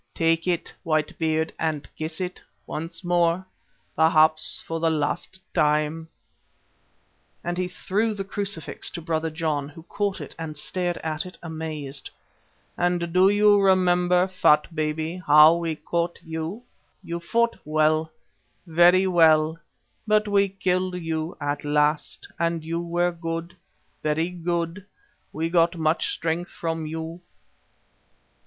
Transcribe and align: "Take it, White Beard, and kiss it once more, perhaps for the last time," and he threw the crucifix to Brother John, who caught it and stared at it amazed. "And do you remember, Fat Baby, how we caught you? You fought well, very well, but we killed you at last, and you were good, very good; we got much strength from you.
"Take 0.15 0.47
it, 0.47 0.73
White 0.81 1.15
Beard, 1.19 1.53
and 1.59 1.87
kiss 1.95 2.19
it 2.19 2.41
once 2.65 3.03
more, 3.03 3.45
perhaps 3.95 4.59
for 4.59 4.79
the 4.79 4.89
last 4.89 5.39
time," 5.53 6.07
and 7.43 7.55
he 7.55 7.67
threw 7.67 8.15
the 8.15 8.23
crucifix 8.23 8.89
to 8.89 8.99
Brother 9.03 9.29
John, 9.29 9.69
who 9.69 9.83
caught 9.83 10.19
it 10.19 10.33
and 10.39 10.57
stared 10.57 10.97
at 11.03 11.23
it 11.27 11.37
amazed. 11.43 12.09
"And 12.75 13.13
do 13.13 13.29
you 13.29 13.59
remember, 13.61 14.27
Fat 14.27 14.73
Baby, 14.73 15.21
how 15.27 15.53
we 15.57 15.75
caught 15.75 16.17
you? 16.25 16.63
You 17.03 17.19
fought 17.19 17.59
well, 17.63 18.11
very 18.65 19.05
well, 19.05 19.59
but 20.07 20.27
we 20.27 20.49
killed 20.49 20.95
you 20.95 21.37
at 21.39 21.63
last, 21.63 22.27
and 22.39 22.65
you 22.65 22.79
were 22.81 23.11
good, 23.11 23.55
very 24.01 24.31
good; 24.31 24.83
we 25.31 25.51
got 25.51 25.75
much 25.75 26.11
strength 26.11 26.49
from 26.49 26.87
you. 26.87 27.21